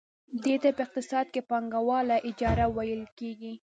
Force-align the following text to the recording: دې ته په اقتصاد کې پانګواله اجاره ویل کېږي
دې 0.43 0.55
ته 0.61 0.69
په 0.75 0.81
اقتصاد 0.85 1.25
کې 1.33 1.41
پانګواله 1.49 2.17
اجاره 2.29 2.65
ویل 2.75 3.01
کېږي 3.17 3.53